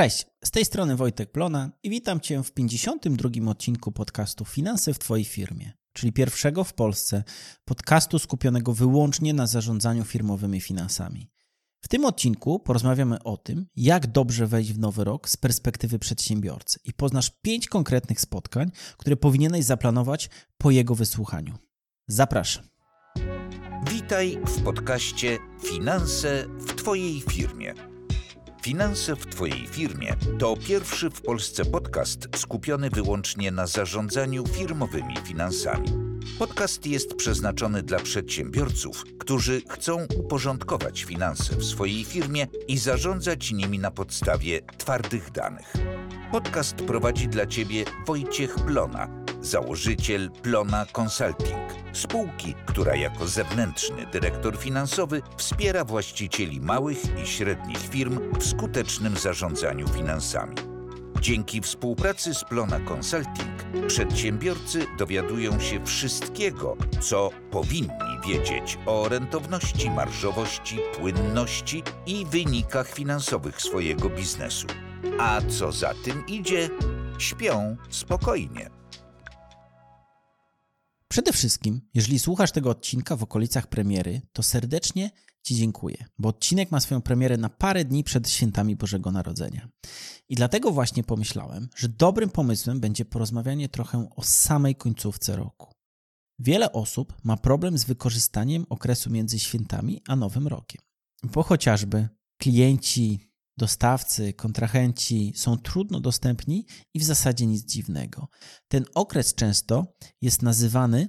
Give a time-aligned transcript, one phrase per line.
[0.00, 4.98] Cześć, z tej strony Wojtek Plona i witam Cię w 52 odcinku podcastu Finanse w
[4.98, 7.24] Twojej firmie, czyli pierwszego w Polsce
[7.64, 11.30] podcastu skupionego wyłącznie na zarządzaniu firmowymi finansami.
[11.80, 16.80] W tym odcinku porozmawiamy o tym, jak dobrze wejść w nowy rok z perspektywy przedsiębiorcy
[16.84, 21.54] i poznasz pięć konkretnych spotkań, które powinieneś zaplanować po jego wysłuchaniu.
[22.08, 22.64] Zapraszam.
[23.90, 27.89] Witaj w podcaście Finanse w Twojej firmie.
[28.62, 35.88] Finanse w Twojej firmie to pierwszy w Polsce podcast skupiony wyłącznie na zarządzaniu firmowymi finansami.
[36.38, 43.78] Podcast jest przeznaczony dla przedsiębiorców, którzy chcą uporządkować finanse w swojej firmie i zarządzać nimi
[43.78, 45.72] na podstawie twardych danych.
[46.32, 55.22] Podcast prowadzi dla Ciebie Wojciech Plona, założyciel Plona Consulting, spółki, która jako zewnętrzny dyrektor finansowy
[55.36, 60.56] wspiera właścicieli małych i średnich firm w skutecznym zarządzaniu finansami.
[61.20, 70.78] Dzięki współpracy z Plona Consulting przedsiębiorcy dowiadują się wszystkiego, co powinni wiedzieć o rentowności, marżowości,
[70.98, 74.66] płynności i wynikach finansowych swojego biznesu.
[75.18, 76.68] A co za tym idzie,
[77.18, 78.79] śpią spokojnie.
[81.10, 85.10] Przede wszystkim, jeżeli słuchasz tego odcinka w okolicach premiery, to serdecznie
[85.42, 89.68] Ci dziękuję, bo odcinek ma swoją premierę na parę dni przed świętami Bożego Narodzenia.
[90.28, 95.72] I dlatego właśnie pomyślałem, że dobrym pomysłem będzie porozmawianie trochę o samej końcówce roku.
[96.38, 100.82] Wiele osób ma problem z wykorzystaniem okresu między świętami a Nowym Rokiem,
[101.22, 103.29] bo chociażby klienci,
[103.60, 108.28] dostawcy, kontrahenci są trudno dostępni i w zasadzie nic dziwnego.
[108.68, 111.08] Ten okres często jest nazywany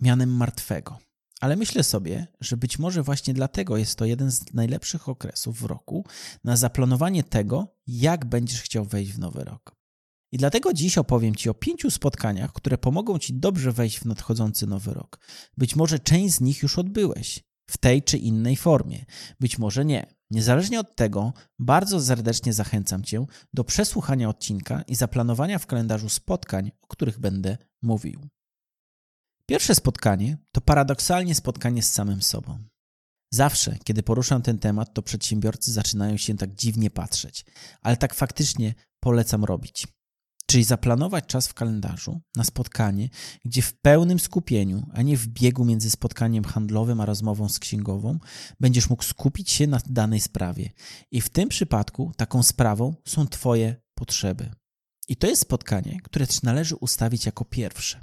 [0.00, 0.98] mianem martwego.
[1.40, 5.64] Ale myślę sobie, że być może właśnie dlatego jest to jeden z najlepszych okresów w
[5.64, 6.04] roku
[6.44, 9.76] na zaplanowanie tego, jak będziesz chciał wejść w nowy rok.
[10.32, 14.66] I dlatego dziś opowiem Ci o pięciu spotkaniach, które pomogą Ci dobrze wejść w nadchodzący
[14.66, 15.18] nowy rok.
[15.56, 19.04] Być może część z nich już odbyłeś w tej czy innej formie,
[19.40, 20.17] być może nie.
[20.30, 26.70] Niezależnie od tego, bardzo serdecznie zachęcam Cię do przesłuchania odcinka i zaplanowania w kalendarzu spotkań,
[26.82, 28.28] o których będę mówił.
[29.46, 32.58] Pierwsze spotkanie to paradoksalnie spotkanie z samym sobą.
[33.32, 37.44] Zawsze, kiedy poruszam ten temat, to przedsiębiorcy zaczynają się tak dziwnie patrzeć,
[37.80, 39.86] ale tak faktycznie polecam robić.
[40.50, 43.08] Czyli zaplanować czas w kalendarzu na spotkanie,
[43.44, 48.18] gdzie w pełnym skupieniu, a nie w biegu między spotkaniem handlowym a rozmową z księgową,
[48.60, 50.70] będziesz mógł skupić się na danej sprawie.
[51.10, 54.50] I w tym przypadku taką sprawą są Twoje potrzeby.
[55.08, 58.00] I to jest spotkanie, które też należy ustawić jako pierwsze,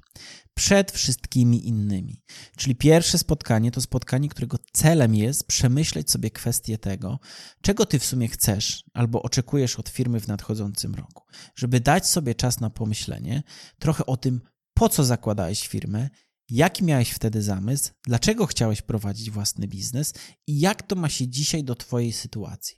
[0.53, 2.23] przed wszystkimi innymi.
[2.57, 7.19] Czyli pierwsze spotkanie to spotkanie, którego celem jest przemyśleć sobie kwestię tego,
[7.61, 11.23] czego ty w sumie chcesz albo oczekujesz od firmy w nadchodzącym roku.
[11.55, 13.43] Żeby dać sobie czas na pomyślenie
[13.79, 14.41] trochę o tym,
[14.73, 16.09] po co zakładałeś firmę,
[16.49, 20.13] jaki miałeś wtedy zamysł, dlaczego chciałeś prowadzić własny biznes
[20.47, 22.77] i jak to ma się dzisiaj do twojej sytuacji.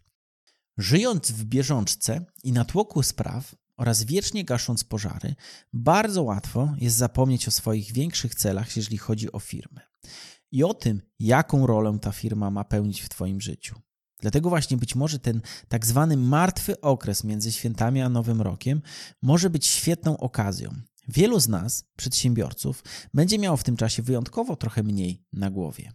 [0.78, 5.36] Żyjąc w bieżączce i na tłoku spraw, oraz wiecznie gasząc pożary,
[5.74, 9.82] bardzo łatwo jest zapomnieć o swoich większych celach, jeżeli chodzi o firmę
[10.52, 13.76] i o tym, jaką rolę ta firma ma pełnić w Twoim życiu.
[14.20, 18.82] Dlatego właśnie być może ten tak zwany martwy okres między świętami a Nowym Rokiem
[19.22, 20.70] może być świetną okazją.
[21.08, 22.84] Wielu z nas, przedsiębiorców,
[23.14, 25.92] będzie miało w tym czasie wyjątkowo trochę mniej na głowie.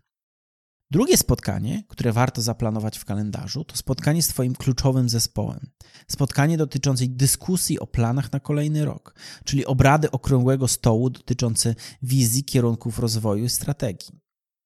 [0.92, 5.60] Drugie spotkanie, które warto zaplanować w kalendarzu, to spotkanie z Twoim kluczowym zespołem.
[6.08, 9.14] Spotkanie dotyczące dyskusji o planach na kolejny rok,
[9.44, 14.21] czyli obrady okrągłego stołu dotyczące wizji, kierunków rozwoju i strategii.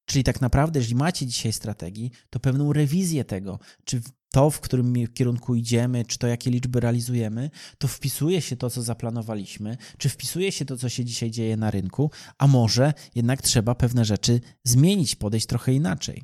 [0.07, 4.01] Czyli tak naprawdę, jeżeli macie dzisiaj strategii, to pewną rewizję tego, czy
[4.31, 8.81] to, w którym kierunku idziemy, czy to, jakie liczby realizujemy, to wpisuje się to, co
[8.81, 13.75] zaplanowaliśmy, czy wpisuje się to, co się dzisiaj dzieje na rynku, a może jednak trzeba
[13.75, 16.23] pewne rzeczy zmienić, podejść trochę inaczej.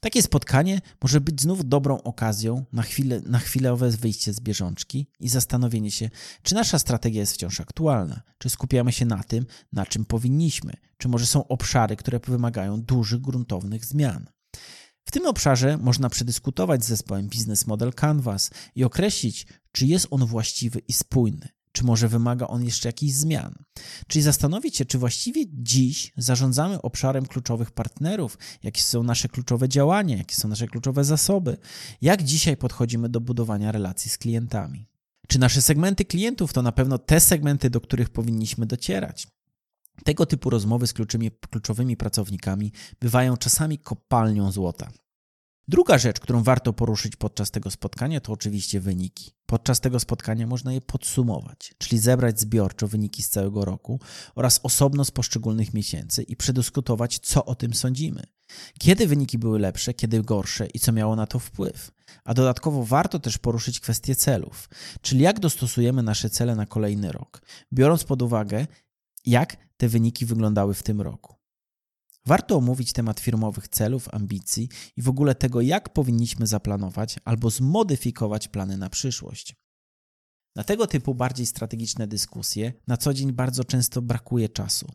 [0.00, 5.28] Takie spotkanie może być znów dobrą okazją na, chwilę, na chwilowe wyjście z bieżączki i
[5.28, 6.10] zastanowienie się,
[6.42, 11.08] czy nasza strategia jest wciąż aktualna, czy skupiamy się na tym, na czym powinniśmy, czy
[11.08, 14.26] może są obszary, które wymagają dużych, gruntownych zmian.
[15.04, 20.26] W tym obszarze można przedyskutować z zespołem Business Model Canvas i określić, czy jest on
[20.26, 21.48] właściwy i spójny,
[21.78, 23.54] czy może wymaga on jeszcze jakichś zmian.
[24.06, 30.16] Czyli zastanowić się, czy właściwie dziś zarządzamy obszarem kluczowych partnerów, jakie są nasze kluczowe działania,
[30.16, 31.56] jakie są nasze kluczowe zasoby,
[32.00, 34.86] jak dzisiaj podchodzimy do budowania relacji z klientami.
[35.28, 39.28] Czy nasze segmenty klientów to na pewno te segmenty, do których powinniśmy docierać?
[40.04, 44.90] Tego typu rozmowy z kluczowymi, kluczowymi pracownikami bywają czasami kopalnią złota.
[45.70, 49.30] Druga rzecz, którą warto poruszyć podczas tego spotkania, to oczywiście wyniki.
[49.46, 54.00] Podczas tego spotkania można je podsumować, czyli zebrać zbiorczo wyniki z całego roku
[54.34, 58.22] oraz osobno z poszczególnych miesięcy i przedyskutować, co o tym sądzimy.
[58.78, 61.90] Kiedy wyniki były lepsze, kiedy gorsze i co miało na to wpływ.
[62.24, 64.68] A dodatkowo warto też poruszyć kwestię celów,
[65.00, 67.42] czyli jak dostosujemy nasze cele na kolejny rok,
[67.72, 68.66] biorąc pod uwagę,
[69.26, 71.37] jak te wyniki wyglądały w tym roku.
[72.28, 78.48] Warto omówić temat firmowych celów, ambicji i w ogóle tego, jak powinniśmy zaplanować albo zmodyfikować
[78.48, 79.56] plany na przyszłość.
[80.56, 84.92] Na tego typu bardziej strategiczne dyskusje na co dzień bardzo często brakuje czasu.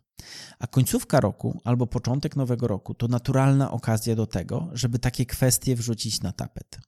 [0.60, 5.76] A końcówka roku albo początek nowego roku to naturalna okazja do tego, żeby takie kwestie
[5.76, 6.80] wrzucić na tapet.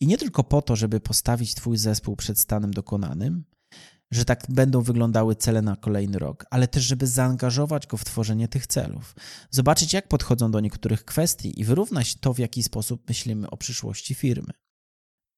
[0.00, 3.44] I nie tylko po to, żeby postawić Twój zespół przed stanem dokonanym,
[4.10, 8.48] że tak będą wyglądały cele na kolejny rok, ale też, żeby zaangażować go w tworzenie
[8.48, 9.14] tych celów,
[9.50, 14.14] zobaczyć, jak podchodzą do niektórych kwestii i wyrównać to, w jaki sposób myślimy o przyszłości
[14.14, 14.52] firmy.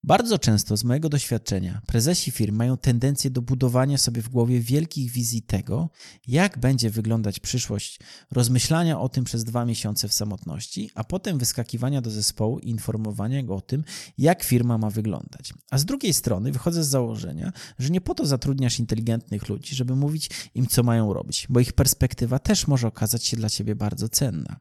[0.04, 5.10] Bardzo często z mojego doświadczenia prezesi firm mają tendencję do budowania sobie w głowie wielkich
[5.10, 5.90] wizji tego,
[6.28, 8.00] jak będzie wyglądać przyszłość,
[8.30, 13.42] rozmyślania o tym przez dwa miesiące w samotności, a potem wyskakiwania do zespołu i informowania
[13.42, 13.84] go o tym,
[14.18, 15.54] jak firma ma wyglądać.
[15.70, 19.96] A z drugiej strony wychodzę z założenia, że nie po to zatrudniasz inteligentnych ludzi, żeby
[19.96, 24.08] mówić im, co mają robić, bo ich perspektywa też może okazać się dla ciebie bardzo
[24.08, 24.60] cenna.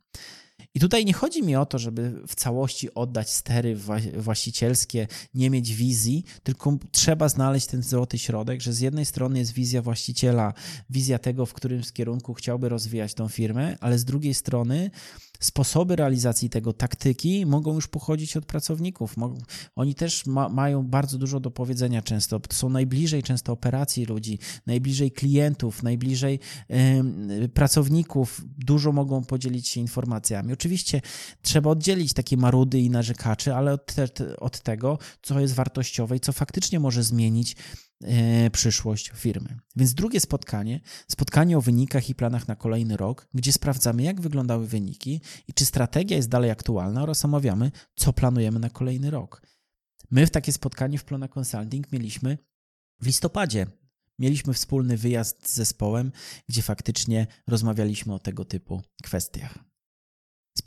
[0.75, 3.78] I tutaj nie chodzi mi o to, żeby w całości oddać stery
[4.18, 9.54] właścicielskie, nie mieć wizji, tylko trzeba znaleźć ten złoty środek, że z jednej strony jest
[9.54, 10.54] wizja właściciela,
[10.90, 14.92] wizja tego, w którym kierunku chciałby rozwijać tą firmę, ale z drugiej strony
[15.40, 19.16] sposoby realizacji tego, taktyki mogą już pochodzić od pracowników.
[19.75, 22.42] Oni też ma, mają bardzo dużo do powiedzenia często.
[22.52, 26.40] Są najbliżej często operacji ludzi, najbliżej klientów, najbliżej
[27.54, 28.42] pracowników.
[28.58, 30.54] Dużo mogą podzielić się informacjami.
[30.54, 30.67] Oczywiście
[31.42, 36.19] trzeba oddzielić takie marudy i narzekaczy, ale od, te, od tego, co jest wartościowe i
[36.19, 37.56] co faktycznie może zmienić
[38.04, 39.60] E, przyszłość firmy.
[39.75, 44.68] Więc drugie spotkanie, spotkanie o wynikach i planach na kolejny rok, gdzie sprawdzamy, jak wyglądały
[44.68, 49.42] wyniki i czy strategia jest dalej aktualna oraz omawiamy, co planujemy na kolejny rok.
[50.12, 52.38] My w takie spotkanie w Plona Consulting mieliśmy
[53.02, 53.68] w listopadzie.
[54.19, 56.12] Mieliśmy wspólny wyjazd z zespołem,
[56.50, 59.60] gdzie faktycznie rozmawialiśmy o tego typu kwestiach.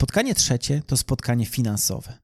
[0.01, 2.17] Spotkanie trzecie to spotkanie finansowe.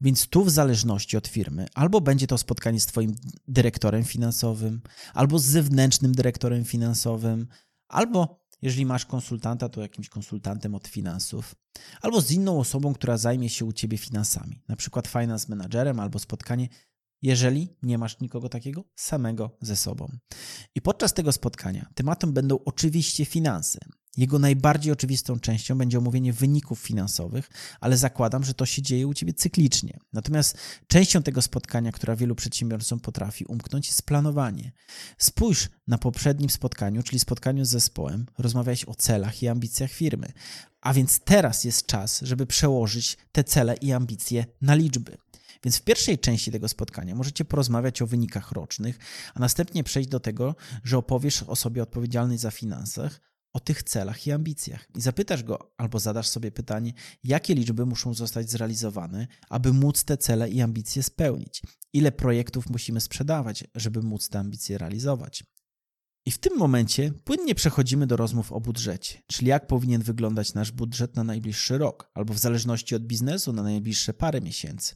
[0.00, 3.14] Więc tu w zależności od firmy, albo będzie to spotkanie z Twoim
[3.46, 4.80] dyrektorem finansowym,
[5.14, 7.48] albo z zewnętrznym dyrektorem finansowym,
[7.88, 11.54] albo jeżeli masz konsultanta, to jakimś konsultantem od finansów,
[12.00, 16.18] albo z inną osobą, która zajmie się u Ciebie finansami, na przykład finance managerem, albo
[16.18, 16.68] spotkanie,
[17.22, 20.08] jeżeli nie masz nikogo takiego, samego ze sobą.
[20.74, 23.78] I podczas tego spotkania tematem będą oczywiście finanse.
[24.18, 27.50] Jego najbardziej oczywistą częścią będzie omówienie wyników finansowych,
[27.80, 29.98] ale zakładam, że to się dzieje u Ciebie cyklicznie.
[30.12, 34.72] Natomiast częścią tego spotkania, która wielu przedsiębiorcom potrafi umknąć, jest planowanie.
[35.18, 40.32] Spójrz na poprzednim spotkaniu, czyli spotkaniu z zespołem, rozmawiałeś o celach i ambicjach firmy.
[40.80, 45.16] A więc teraz jest czas, żeby przełożyć te cele i ambicje na liczby.
[45.64, 48.98] Więc w pierwszej części tego spotkania możecie porozmawiać o wynikach rocznych,
[49.34, 50.54] a następnie przejść do tego,
[50.84, 54.86] że opowiesz osobie odpowiedzialnej za finansach o tych celach i ambicjach.
[54.96, 56.92] I zapytasz go, albo zadasz sobie pytanie,
[57.24, 61.62] jakie liczby muszą zostać zrealizowane, aby móc te cele i ambicje spełnić.
[61.92, 65.44] Ile projektów musimy sprzedawać, żeby móc te ambicje realizować.
[66.26, 70.72] I w tym momencie płynnie przechodzimy do rozmów o budżecie, czyli jak powinien wyglądać nasz
[70.72, 74.94] budżet na najbliższy rok, albo w zależności od biznesu na najbliższe parę miesięcy.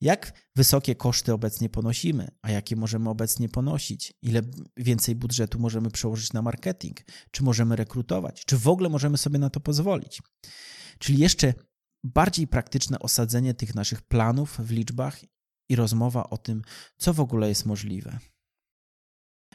[0.00, 4.12] Jak wysokie koszty obecnie ponosimy, a jakie możemy obecnie ponosić?
[4.22, 4.42] Ile
[4.76, 7.00] więcej budżetu możemy przełożyć na marketing?
[7.30, 8.44] Czy możemy rekrutować?
[8.44, 10.22] Czy w ogóle możemy sobie na to pozwolić?
[10.98, 11.54] Czyli jeszcze
[12.04, 15.20] bardziej praktyczne osadzenie tych naszych planów w liczbach
[15.68, 16.62] i rozmowa o tym,
[16.96, 18.18] co w ogóle jest możliwe.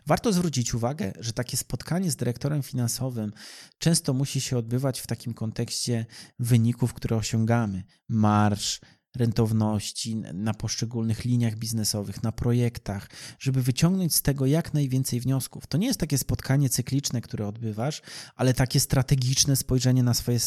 [0.08, 3.34] Warto zwrócić uwagę, że takie spotkanie z dyrektorem finansowym
[3.78, 6.06] często musi się odbywać w takim kontekście
[6.40, 8.82] wyników, które osiągamy, marsz,
[9.20, 13.10] rentowności na poszczególnych liniach biznesowych, na projektach,
[13.40, 15.68] żeby wyciągnąć z tego jak najwięcej wniosków.
[15.68, 18.02] To nie jest takie spotkanie cykliczne, które odbywasz,
[18.36, 20.40] ale takie strategiczne spojrzenie na swoje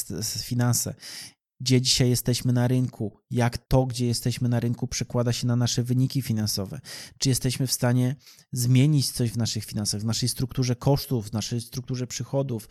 [0.43, 0.95] finanse.
[1.61, 5.83] Gdzie dzisiaj jesteśmy na rynku, jak to, gdzie jesteśmy na rynku, przekłada się na nasze
[5.83, 6.81] wyniki finansowe.
[7.19, 8.17] Czy jesteśmy w stanie
[8.53, 12.69] zmienić coś w naszych finansach, w naszej strukturze kosztów, w naszej strukturze przychodów,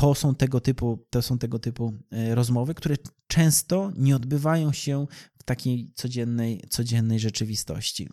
[0.00, 5.06] to są tego typu, to są tego typu e, rozmowy, które często nie odbywają się
[5.38, 8.08] w takiej codziennej, codziennej rzeczywistości.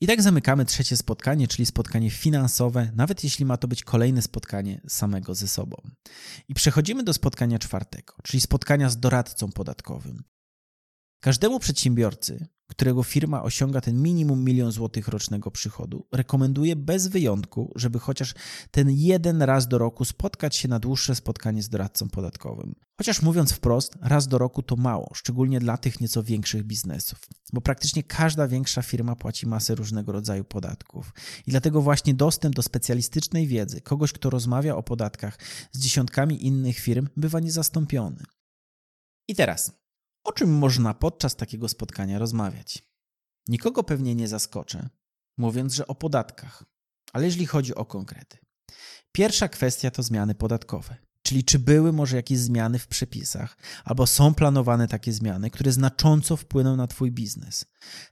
[0.00, 4.80] I tak zamykamy trzecie spotkanie, czyli spotkanie finansowe, nawet jeśli ma to być kolejne spotkanie
[4.88, 5.76] samego ze sobą.
[6.48, 10.22] I przechodzimy do spotkania czwartego, czyli spotkania z doradcą podatkowym.
[11.22, 17.98] Każdemu przedsiębiorcy, którego firma osiąga ten minimum milion złotych rocznego przychodu, rekomenduję bez wyjątku, żeby
[17.98, 18.34] chociaż
[18.70, 22.74] ten jeden raz do roku spotkać się na dłuższe spotkanie z doradcą podatkowym.
[22.98, 27.18] Chociaż mówiąc wprost, raz do roku to mało, szczególnie dla tych nieco większych biznesów,
[27.52, 31.12] bo praktycznie każda większa firma płaci masę różnego rodzaju podatków.
[31.46, 35.38] I dlatego właśnie dostęp do specjalistycznej wiedzy, kogoś, kto rozmawia o podatkach
[35.72, 38.22] z dziesiątkami innych firm, bywa niezastąpiony.
[39.28, 39.79] I teraz,
[40.24, 42.90] o czym można podczas takiego spotkania rozmawiać?
[43.48, 44.88] Nikogo pewnie nie zaskoczę,
[45.38, 46.64] mówiąc, że o podatkach,
[47.12, 48.38] ale jeżeli chodzi o konkrety.
[49.12, 54.34] Pierwsza kwestia to zmiany podatkowe, czyli czy były może jakieś zmiany w przepisach, albo są
[54.34, 57.64] planowane takie zmiany, które znacząco wpłyną na Twój biznes.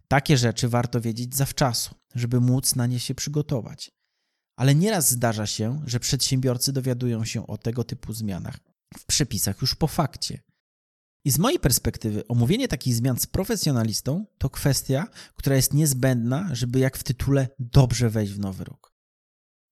[0.08, 3.90] Takie rzeczy warto wiedzieć zawczasu, żeby móc na nie się przygotować.
[4.56, 8.58] Ale nieraz zdarza się, że przedsiębiorcy dowiadują się o tego typu zmianach
[8.98, 10.42] w przepisach już po fakcie.
[11.24, 16.78] I z mojej perspektywy omówienie takich zmian z profesjonalistą to kwestia, która jest niezbędna, żeby
[16.78, 18.92] jak w tytule dobrze wejść w nowy rok.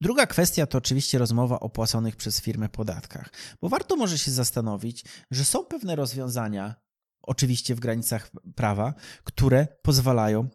[0.01, 5.05] Druga kwestia to oczywiście rozmowa o płaconych przez firmę podatkach, bo warto może się zastanowić,
[5.31, 6.75] że są pewne rozwiązania,
[7.23, 10.49] oczywiście w granicach prawa, które pozwalają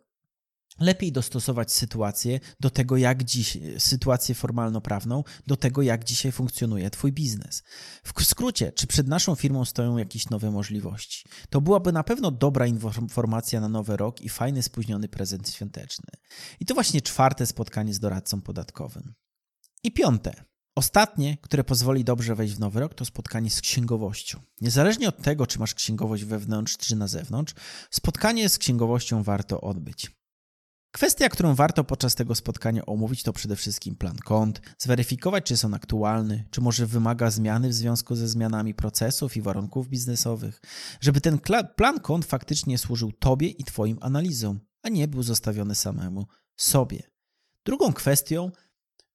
[0.81, 7.11] lepiej dostosować sytuację do tego, jak dziś, sytuację formalno-prawną, do tego, jak dzisiaj funkcjonuje Twój
[7.11, 7.63] biznes.
[8.03, 11.25] W skrócie, czy przed naszą firmą stoją jakieś nowe możliwości?
[11.49, 16.09] To byłaby na pewno dobra informacja na nowy rok i fajny, spóźniony prezent świąteczny.
[16.59, 19.13] I to właśnie czwarte spotkanie z doradcą podatkowym.
[19.83, 20.43] I piąte.
[20.75, 24.39] Ostatnie, które pozwoli dobrze wejść w nowy rok, to spotkanie z księgowością.
[24.61, 27.53] Niezależnie od tego, czy masz księgowość wewnątrz, czy na zewnątrz,
[27.91, 30.20] spotkanie z księgowością warto odbyć.
[30.91, 35.65] Kwestia, którą warto podczas tego spotkania omówić, to przede wszystkim plan kont, zweryfikować, czy jest
[35.65, 40.61] on aktualny, czy może wymaga zmiany w związku ze zmianami procesów i warunków biznesowych,
[41.01, 41.39] żeby ten
[41.75, 46.25] plan kont faktycznie służył Tobie i Twoim analizom, a nie był zostawiony samemu
[46.57, 47.03] sobie.
[47.65, 48.51] Drugą kwestią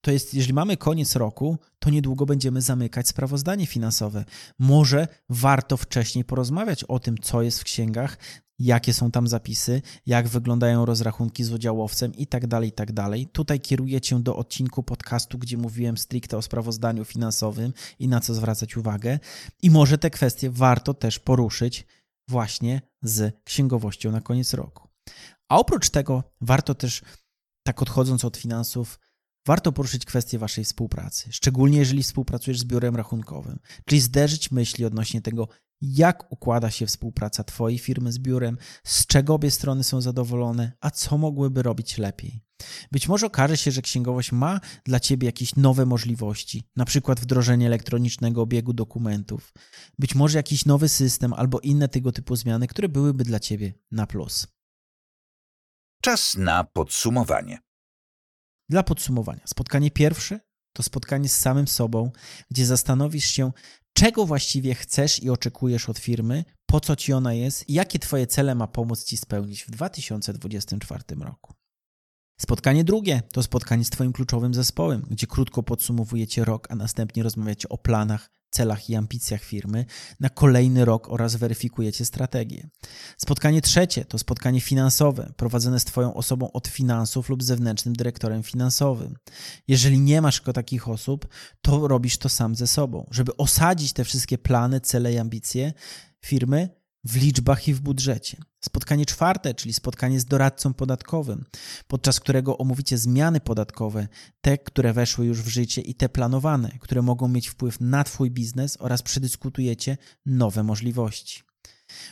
[0.01, 4.25] to jest, jeżeli mamy koniec roku, to niedługo będziemy zamykać sprawozdanie finansowe.
[4.59, 8.17] Może warto wcześniej porozmawiać o tym, co jest w księgach,
[8.59, 12.91] jakie są tam zapisy, jak wyglądają rozrachunki z udziałowcem i tak dalej, i tak.
[13.31, 18.33] Tutaj kieruję Cię do odcinku podcastu, gdzie mówiłem stricte o sprawozdaniu finansowym i na co
[18.33, 19.19] zwracać uwagę.
[19.61, 21.85] I może te kwestie warto też poruszyć
[22.29, 24.87] właśnie z księgowością na koniec roku.
[25.49, 27.01] A oprócz tego warto też,
[27.63, 28.99] tak odchodząc od finansów,
[29.47, 35.21] warto poruszyć kwestię Waszej współpracy, szczególnie jeżeli współpracujesz z biurem rachunkowym, czyli zderzyć myśli odnośnie
[35.21, 35.47] tego,
[35.81, 40.91] jak układa się współpraca Twojej firmy z biurem, z czego obie strony są zadowolone, a
[40.91, 42.41] co mogłyby robić lepiej.
[42.91, 47.67] Być może okaże się, że księgowość ma dla Ciebie jakieś nowe możliwości, na przykład wdrożenie
[47.67, 49.53] elektronicznego obiegu dokumentów,
[49.99, 54.07] być może jakiś nowy system albo inne tego typu zmiany, które byłyby dla Ciebie na
[54.07, 54.47] plus.
[56.01, 57.59] Czas na podsumowanie.
[58.69, 60.39] Dla podsumowania, spotkanie pierwsze
[60.77, 62.11] to spotkanie z samym sobą,
[62.51, 63.51] gdzie zastanowisz się,
[63.97, 68.27] czego właściwie chcesz i oczekujesz od firmy, po co ci ona jest i jakie twoje
[68.27, 71.53] cele ma pomóc ci spełnić w 2024 roku.
[72.39, 77.69] Spotkanie drugie to spotkanie z Twoim kluczowym zespołem, gdzie krótko podsumowujecie rok, a następnie rozmawiacie
[77.69, 79.85] o planach, celach i ambicjach firmy
[80.19, 82.69] na kolejny rok oraz weryfikujecie strategię.
[83.17, 89.15] Spotkanie trzecie to spotkanie finansowe, prowadzone z Twoją osobą od finansów lub zewnętrznym dyrektorem finansowym.
[89.67, 91.27] Jeżeli nie masz takich osób,
[91.61, 95.73] to robisz to sam ze sobą, żeby osadzić te wszystkie plany, cele i ambicje
[96.25, 96.69] firmy
[97.07, 98.37] w liczbach i w budżecie.
[98.59, 101.45] Spotkanie czwarte, czyli spotkanie z doradcą podatkowym,
[101.87, 104.07] podczas którego omówicie zmiany podatkowe,
[104.41, 108.31] te, które weszły już w życie i te planowane, które mogą mieć wpływ na Twój
[108.31, 111.43] biznes oraz przedyskutujecie nowe możliwości.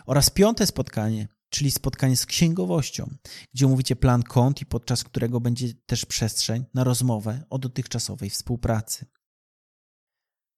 [0.06, 3.16] Oraz piąte spotkanie, czyli spotkanie z księgowością,
[3.54, 9.06] gdzie omówicie plan kont i podczas którego będzie też przestrzeń na rozmowę o dotychczasowej współpracy.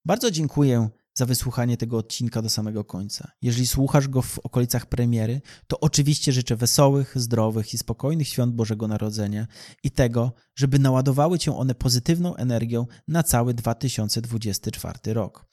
[0.06, 3.32] Bardzo dziękuję za wysłuchanie tego odcinka do samego końca.
[3.42, 8.88] Jeżeli słuchasz go w okolicach premiery, to oczywiście życzę wesołych, zdrowych i spokojnych świąt Bożego
[8.88, 9.48] Narodzenia
[9.84, 15.46] i tego, żeby naładowały cię one pozytywną energią na cały 2024 rok.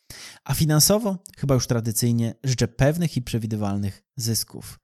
[0.45, 4.84] A finansowo, chyba już tradycyjnie, życzę pewnych i przewidywalnych zysków.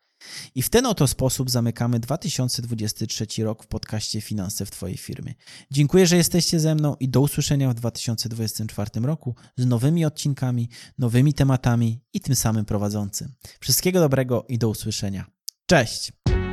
[0.55, 5.35] I w ten oto sposób zamykamy 2023 rok w podcaście Finanse w Twojej firmie.
[5.71, 11.35] Dziękuję, że jesteście ze mną i do usłyszenia w 2024 roku z nowymi odcinkami, nowymi
[11.35, 13.33] tematami i tym samym prowadzącym.
[13.61, 15.25] Wszystkiego dobrego i do usłyszenia.
[15.67, 16.13] Cześć!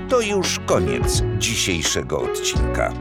[0.09, 2.93] To już koniec dzisiejszego odcinka.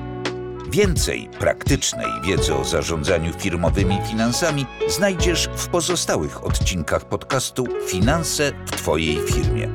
[0.70, 9.18] Więcej praktycznej wiedzy o zarządzaniu firmowymi finansami znajdziesz w pozostałych odcinkach podcastu Finanse w Twojej
[9.26, 9.68] firmie.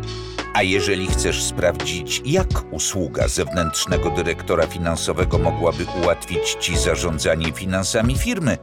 [0.54, 8.58] A jeżeli chcesz sprawdzić, jak usługa zewnętrznego dyrektora finansowego mogłaby ułatwić Ci zarządzanie finansami firmy,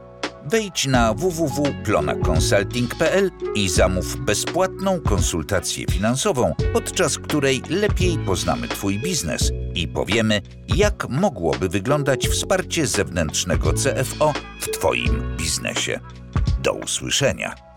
[0.45, 9.87] wejdź na www.plonaconsulting.pl i zamów bezpłatną konsultację finansową, podczas której lepiej poznamy Twój biznes i
[9.87, 10.41] powiemy,
[10.75, 15.99] jak mogłoby wyglądać wsparcie zewnętrznego CFO w Twoim biznesie.
[16.63, 17.68] Do usłyszenia.